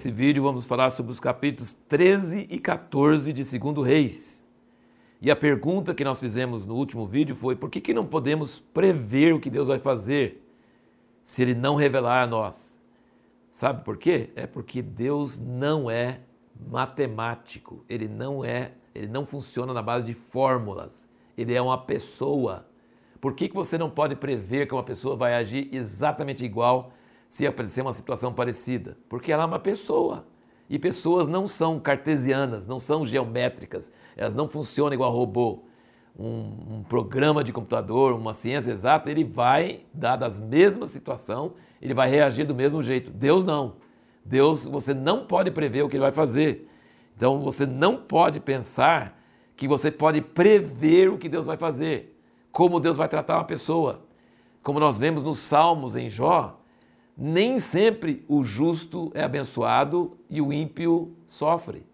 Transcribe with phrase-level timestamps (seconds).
[0.00, 4.42] Nesse vídeo vamos falar sobre os capítulos 13 e 14 de 2 Reis.
[5.20, 8.58] E a pergunta que nós fizemos no último vídeo foi: por que, que não podemos
[8.58, 10.42] prever o que Deus vai fazer
[11.22, 12.80] se Ele não revelar a nós?
[13.52, 14.30] Sabe por quê?
[14.34, 16.20] É porque Deus não é
[16.70, 21.06] matemático, Ele não é, Ele não funciona na base de fórmulas.
[21.36, 22.66] Ele é uma pessoa.
[23.20, 26.90] Por que, que você não pode prever que uma pessoa vai agir exatamente igual
[27.30, 28.98] se aparecer uma situação parecida?
[29.08, 30.26] Porque ela é uma pessoa.
[30.68, 35.60] E pessoas não são cartesianas, não são geométricas, elas não funcionam igual robô.
[36.18, 41.94] Um, um, programa de computador, uma ciência exata, ele vai, dada a mesma situação, ele
[41.94, 43.12] vai reagir do mesmo jeito.
[43.12, 43.76] Deus não.
[44.24, 46.68] Deus, você não pode prever o que ele vai fazer.
[47.16, 49.18] Então você não pode pensar
[49.56, 52.18] que você pode prever o que Deus vai fazer,
[52.50, 54.02] como Deus vai tratar uma pessoa.
[54.62, 56.59] Como nós vemos nos Salmos em Jó,
[57.22, 61.84] nem sempre o justo é abençoado e o ímpio sofre.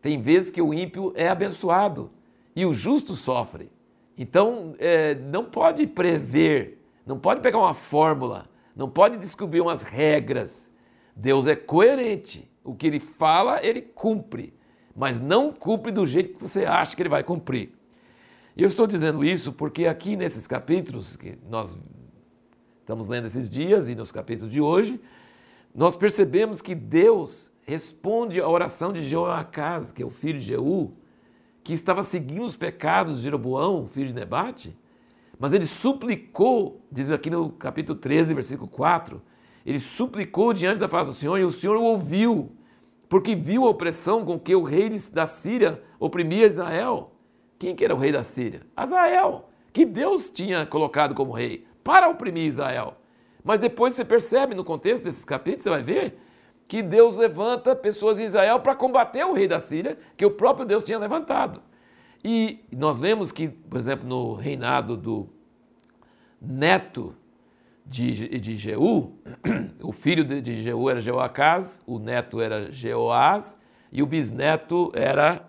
[0.00, 2.08] Tem vezes que o ímpio é abençoado
[2.54, 3.68] e o justo sofre.
[4.16, 10.70] Então, é, não pode prever, não pode pegar uma fórmula, não pode descobrir umas regras.
[11.16, 12.48] Deus é coerente.
[12.62, 14.54] O que ele fala, ele cumpre,
[14.94, 17.72] mas não cumpre do jeito que você acha que ele vai cumprir.
[18.56, 21.76] Eu estou dizendo isso porque aqui nesses capítulos que nós
[22.86, 25.00] estamos lendo esses dias e nos capítulos de hoje,
[25.74, 30.92] nós percebemos que Deus responde à oração de Jeoacás, que é o filho de Jeú,
[31.64, 34.78] que estava seguindo os pecados de Jeroboão, filho de Nebate,
[35.36, 39.20] mas ele suplicou, diz aqui no capítulo 13, versículo 4,
[39.66, 42.52] ele suplicou diante da face do Senhor e o Senhor o ouviu,
[43.08, 47.16] porque viu a opressão com que o rei da Síria oprimia Israel.
[47.58, 48.60] Quem que era o rei da Síria?
[48.76, 52.96] Azael, que Deus tinha colocado como rei para oprimir Israel.
[53.44, 56.18] Mas depois você percebe no contexto desses capítulos, você vai ver
[56.66, 60.66] que Deus levanta pessoas em Israel para combater o rei da Síria, que o próprio
[60.66, 61.62] Deus tinha levantado.
[62.24, 65.28] E nós vemos que, por exemplo, no reinado do
[66.42, 67.14] neto
[67.84, 69.12] de, de Jeú,
[69.80, 73.56] o filho de, de Jeú era Jeoacás, o neto era Jeoás
[73.92, 75.46] e o bisneto era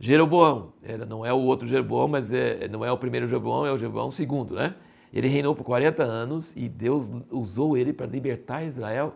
[0.00, 0.72] Jeroboão.
[0.82, 3.76] Era, não é o outro Jeroboão, mas é, não é o primeiro Jeroboão, é o
[3.76, 4.74] Jeroboão segundo, né?
[5.12, 9.14] Ele reinou por 40 anos e Deus usou ele para libertar Israel.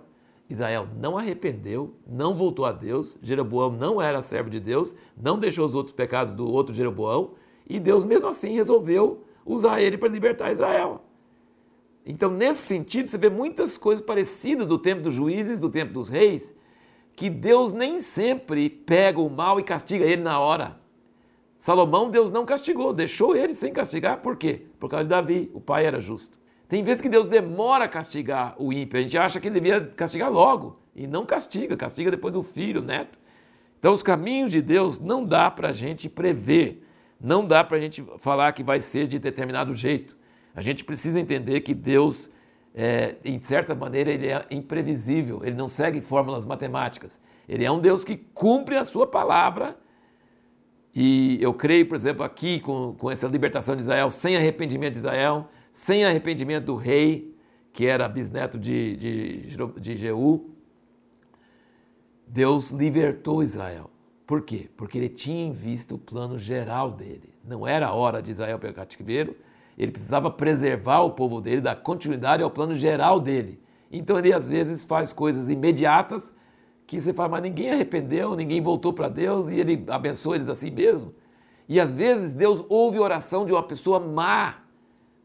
[0.48, 3.16] Israel não arrependeu, não voltou a Deus.
[3.22, 7.32] Jeroboão não era servo de Deus, não deixou os outros pecados do outro Jeroboão
[7.66, 11.02] e Deus, mesmo assim, resolveu usar ele para libertar Israel.
[12.04, 16.08] Então, nesse sentido, você vê muitas coisas parecidas do tempo dos juízes, do tempo dos
[16.08, 16.54] reis,
[17.14, 20.81] que Deus nem sempre pega o mal e castiga ele na hora.
[21.62, 24.20] Salomão, Deus não castigou, deixou ele sem castigar.
[24.20, 24.62] Por quê?
[24.80, 26.36] Por causa de Davi, o pai era justo.
[26.68, 29.80] Tem vezes que Deus demora a castigar o ímpio, a gente acha que ele devia
[29.80, 33.16] castigar logo, e não castiga, castiga depois o filho, o neto.
[33.78, 36.84] Então, os caminhos de Deus não dá para a gente prever,
[37.20, 40.16] não dá para a gente falar que vai ser de determinado jeito.
[40.56, 42.28] A gente precisa entender que Deus,
[42.74, 47.20] é, em certa maneira, ele é imprevisível, ele não segue fórmulas matemáticas.
[47.48, 49.80] Ele é um Deus que cumpre a sua palavra
[50.94, 54.98] e eu creio, por exemplo, aqui com, com essa libertação de Israel, sem arrependimento de
[54.98, 57.34] Israel, sem arrependimento do rei,
[57.72, 60.50] que era bisneto de, de, de Jeú,
[62.26, 63.90] Deus libertou Israel.
[64.26, 64.68] Por quê?
[64.76, 67.34] Porque ele tinha em vista o plano geral dele.
[67.44, 69.34] Não era a hora de Israel pegar cativeiro,
[69.76, 73.60] ele precisava preservar o povo dele, dar continuidade ao plano geral dele.
[73.90, 76.34] Então ele às vezes faz coisas imediatas
[76.96, 80.70] que você fala, mas ninguém arrependeu, ninguém voltou para Deus e ele abençoa eles assim
[80.70, 81.14] mesmo.
[81.66, 84.56] E às vezes Deus ouve a oração de uma pessoa má.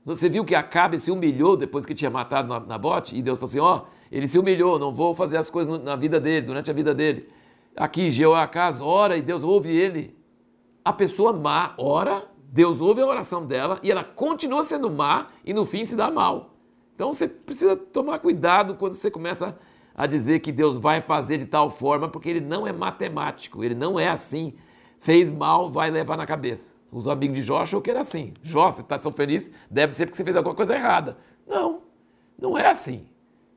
[0.05, 3.17] Você viu que Acabe se humilhou depois que tinha matado Nabote?
[3.17, 5.97] E Deus falou assim: ó, oh, ele se humilhou, não vou fazer as coisas na
[5.97, 7.27] vida dele, durante a vida dele.
[7.75, 10.17] Aqui, Jeoacás ora e Deus ouve ele.
[10.85, 15.53] A pessoa má ora, Deus ouve a oração dela e ela continua sendo má e
[15.53, 16.53] no fim se dá mal.
[16.95, 19.57] Então você precisa tomar cuidado quando você começa
[19.97, 23.73] a dizer que Deus vai fazer de tal forma, porque ele não é matemático, ele
[23.73, 24.53] não é assim.
[24.99, 26.75] Fez mal, vai levar na cabeça.
[26.91, 28.33] Os amigos de Jó achou que era assim.
[28.43, 31.17] Jó, você está tão feliz, deve ser porque você fez alguma coisa errada.
[31.47, 31.81] Não,
[32.37, 33.07] não é assim.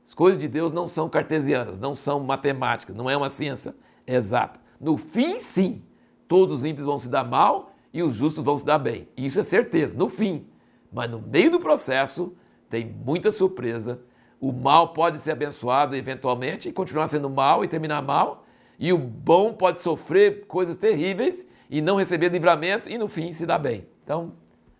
[0.02, 3.74] As coisas de Deus não são cartesianas, não são matemáticas, não é uma ciência
[4.06, 4.58] exata.
[4.80, 5.84] No fim, sim,
[6.26, 9.06] todos os ímpios vão se dar mal e os justos vão se dar bem.
[9.14, 10.46] Isso é certeza, no fim.
[10.90, 12.32] Mas no meio do processo,
[12.70, 14.00] tem muita surpresa
[14.40, 18.46] o mal pode ser abençoado eventualmente e continuar sendo mal e terminar mal,
[18.78, 23.44] e o bom pode sofrer coisas terríveis e não receber livramento e no fim se
[23.44, 23.86] dar bem.
[24.02, 24.32] Então,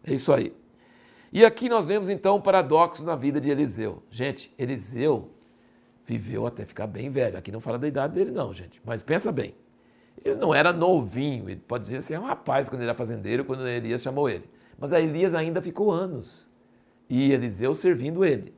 [0.03, 0.57] é isso aí.
[1.33, 4.03] E aqui nós vemos então um paradoxo na vida de Eliseu.
[4.11, 5.31] Gente, Eliseu
[6.05, 7.39] viveu até ficar bem velho.
[7.39, 8.81] Aqui não fala da idade dele, não, gente.
[8.85, 9.55] Mas pensa bem.
[10.25, 13.45] Ele não era novinho, ele pode dizer assim, é um rapaz quando ele era fazendeiro,
[13.45, 14.45] quando Elias chamou ele.
[14.79, 16.49] Mas a Elias ainda ficou anos.
[17.09, 18.55] E Eliseu servindo ele.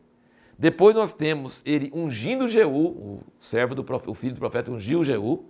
[0.58, 5.44] Depois nós temos ele ungindo Jeú, o servo do o filho do profeta ungiu Jeú.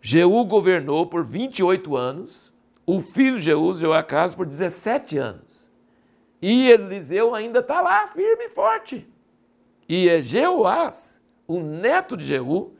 [0.00, 2.52] Jeú governou por 28 anos,
[2.86, 5.70] o filho de Jeú, Jeoacás, por 17 anos.
[6.40, 9.08] E Eliseu ainda está lá, firme e forte.
[9.88, 12.72] E é Jeoás, o neto de Jeú,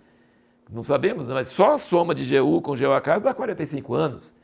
[0.70, 4.34] não sabemos, mas só a soma de Jeú com Jeoacás dá 45 anos.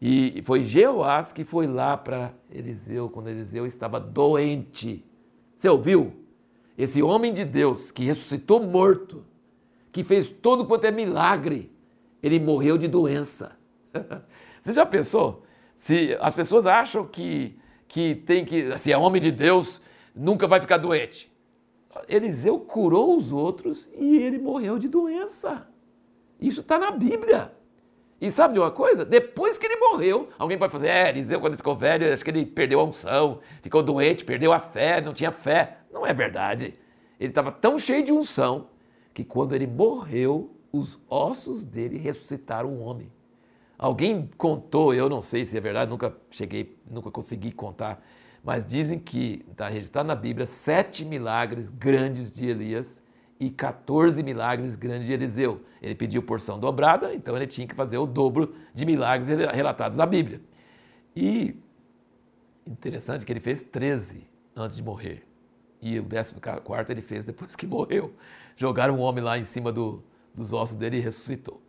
[0.00, 5.04] E foi Jeoás que foi lá para Eliseu, quando Eliseu estava doente.
[5.60, 6.14] Você ouviu?
[6.78, 9.22] Esse homem de Deus que ressuscitou morto,
[9.92, 11.70] que fez todo quanto é milagre,
[12.22, 13.58] ele morreu de doença.
[14.58, 15.42] Você já pensou?
[15.76, 19.82] Se as pessoas acham que, que tem que, se é homem de Deus,
[20.16, 21.30] nunca vai ficar doente.
[22.08, 25.68] Eliseu curou os outros e ele morreu de doença.
[26.40, 27.52] Isso está na Bíblia.
[28.20, 29.04] E sabe de uma coisa?
[29.04, 32.44] Depois que ele morreu, alguém pode fazer, é, Eliseu, quando ficou velho, acho que ele
[32.44, 35.78] perdeu a unção, ficou doente, perdeu a fé, não tinha fé.
[35.90, 36.74] Não é verdade.
[37.18, 38.68] Ele estava tão cheio de unção
[39.14, 43.10] que quando ele morreu, os ossos dele ressuscitaram um homem.
[43.78, 48.04] Alguém contou, eu não sei se é verdade, nunca cheguei, nunca consegui contar,
[48.44, 53.02] mas dizem que está registrado na Bíblia sete milagres grandes de Elias
[53.40, 55.62] e 14 milagres grandes de Eliseu.
[55.80, 60.04] Ele pediu porção dobrada, então ele tinha que fazer o dobro de milagres relatados na
[60.04, 60.42] Bíblia.
[61.16, 61.56] E
[62.66, 65.26] interessante que ele fez 13 antes de morrer.
[65.80, 68.14] E o 14 ele fez depois que morreu.
[68.56, 70.04] Jogaram um homem lá em cima do,
[70.34, 71.62] dos ossos dele e ressuscitou.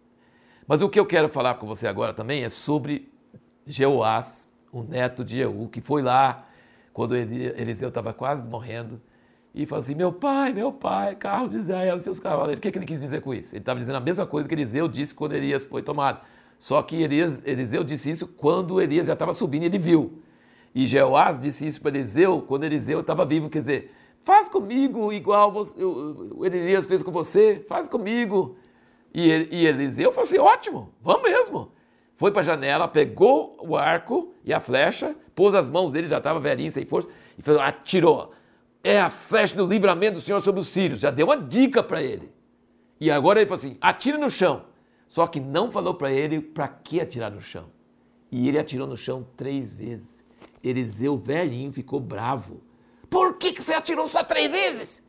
[0.68, 3.10] Mas o que eu quero falar com você agora também é sobre
[3.66, 6.46] Jeoás, o neto de Jeú, que foi lá
[6.92, 9.02] quando Eliseu estava quase morrendo,
[9.54, 12.60] e falou assim: Meu pai, meu pai, carro de Israel, seus cavaleiros.
[12.60, 13.54] O que, é que ele quis dizer com isso?
[13.54, 16.22] Ele estava dizendo a mesma coisa que Eliseu disse quando Elias foi tomado.
[16.58, 20.22] Só que Elias, Eliseu disse isso quando Elias já estava subindo e ele viu.
[20.74, 23.94] E Jeoás disse isso para Eliseu quando Eliseu estava vivo, quer dizer,
[24.24, 28.56] faz comigo igual você, o Elias fez com você, faz comigo.
[29.14, 31.72] E, e Eliseu falou assim: ótimo, vamos mesmo
[32.22, 36.20] foi para a janela, pegou o arco e a flecha, pôs as mãos dele, já
[36.20, 38.32] estava velhinho, sem força, e falou, atirou.
[38.84, 41.00] É a flecha do livramento do Senhor sobre os sírios.
[41.00, 42.32] Já deu uma dica para ele.
[43.00, 44.66] E agora ele falou assim: atira no chão.
[45.08, 47.70] Só que não falou para ele para que atirar no chão.
[48.32, 50.24] E ele atirou no chão três vezes.
[50.64, 52.62] Eliseu, velhinho, ficou bravo.
[53.10, 55.04] Por que, que você atirou só três vezes?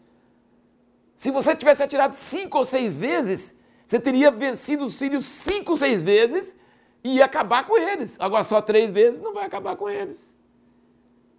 [1.15, 5.77] Se você tivesse atirado cinco ou seis vezes, você teria vencido os sírios cinco ou
[5.77, 6.57] seis vezes
[7.05, 8.17] e ia acabar com eles.
[8.19, 10.35] Agora, só três vezes não vai acabar com eles.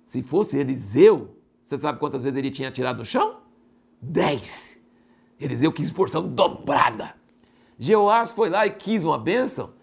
[0.06, 3.38] Se fosse Eliseu, você sabe quantas vezes ele tinha tirado no chão?
[4.02, 4.80] Dez.
[5.40, 7.16] Eliseu quis porção dobrada.
[7.80, 9.74] Jeoás foi lá e quis uma bênção,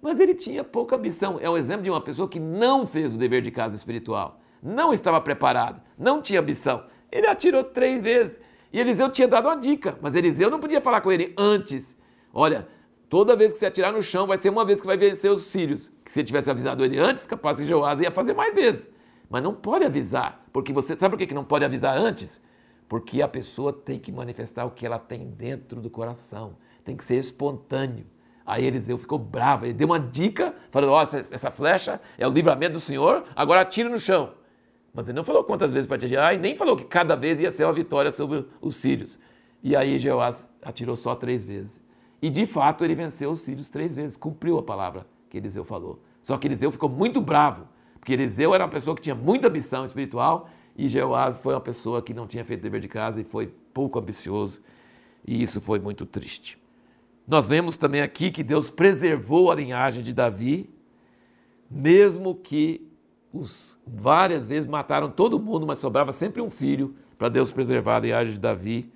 [0.00, 1.38] mas ele tinha pouca ambição.
[1.40, 4.92] É um exemplo de uma pessoa que não fez o dever de casa espiritual, não
[4.92, 6.84] estava preparado, não tinha ambição.
[7.10, 8.38] Ele atirou três vezes.
[8.72, 11.96] E Eliseu tinha dado uma dica, mas Eliseu não podia falar com ele antes.
[12.32, 12.68] Olha,
[13.10, 15.42] Toda vez que você atirar no chão, vai ser uma vez que vai vencer os
[15.42, 15.90] sírios.
[16.04, 18.88] Que se tivesse avisado ele antes, capaz que Jeoás ia fazer mais vezes.
[19.30, 22.42] Mas não pode avisar, porque você sabe por que não pode avisar antes?
[22.88, 26.56] Porque a pessoa tem que manifestar o que ela tem dentro do coração.
[26.84, 28.04] Tem que ser espontâneo.
[28.44, 32.72] Aí Eliseu ficou bravo, ele deu uma dica, falando: oh, essa flecha é o livramento
[32.72, 34.32] do Senhor, agora atira no chão.
[34.92, 37.52] Mas ele não falou quantas vezes para atirar, e nem falou que cada vez ia
[37.52, 39.20] ser uma vitória sobre os sírios.
[39.62, 41.80] E aí Jeoás atirou só três vezes.
[42.20, 46.02] E de fato ele venceu os sírios três vezes, cumpriu a palavra que Eliseu falou.
[46.20, 47.68] Só que Eliseu ficou muito bravo,
[48.00, 52.00] porque Eliseu era uma pessoa que tinha muita ambição espiritual e Jeoás foi uma pessoa
[52.00, 54.62] que não tinha feito dever de casa e foi pouco ambicioso.
[55.26, 56.58] E isso foi muito triste.
[57.28, 60.70] Nós vemos também aqui que Deus preservou a linhagem de Davi,
[61.70, 62.88] mesmo que
[63.32, 68.00] os várias vezes mataram todo mundo, mas sobrava sempre um filho para Deus preservar a
[68.00, 68.90] linhagem de Davi.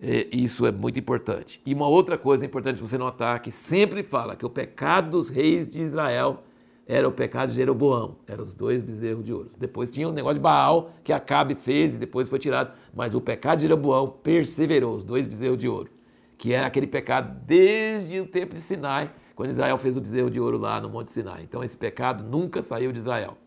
[0.00, 1.62] É, isso é muito importante.
[1.64, 5.68] E uma outra coisa importante você notar que sempre fala que o pecado dos reis
[5.68, 6.42] de Israel
[6.86, 9.50] era o pecado de Jeroboão, eram os dois bezerros de ouro.
[9.58, 13.20] Depois tinha o negócio de Baal que Acabe fez e depois foi tirado, mas o
[13.20, 15.90] pecado de Jeroboão perseverou, os dois bezerros de ouro,
[16.36, 20.40] que era aquele pecado desde o tempo de Sinai, quando Israel fez o bezerro de
[20.40, 21.42] ouro lá no Monte Sinai.
[21.42, 23.38] Então esse pecado nunca saiu de Israel.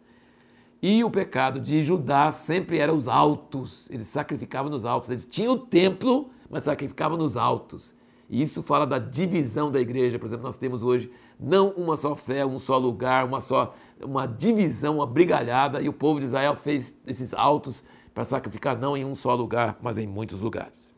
[0.81, 5.53] E o pecado de Judá sempre era os altos, eles sacrificavam nos altos, eles tinham
[5.53, 7.93] o templo, mas sacrificava nos altos.
[8.29, 10.17] E isso fala da divisão da igreja.
[10.17, 14.25] Por exemplo, nós temos hoje não uma só fé, um só lugar, uma só uma
[14.25, 19.05] divisão, uma brigalhada, e o povo de Israel fez esses altos para sacrificar não em
[19.05, 20.93] um só lugar, mas em muitos lugares.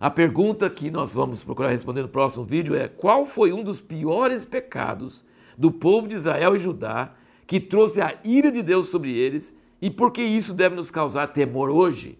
[0.00, 3.80] A pergunta que nós vamos procurar responder no próximo vídeo é: qual foi um dos
[3.80, 5.24] piores pecados
[5.56, 7.14] do povo de Israel e Judá
[7.46, 11.28] que trouxe a ira de Deus sobre eles e por que isso deve nos causar
[11.28, 12.18] temor hoje?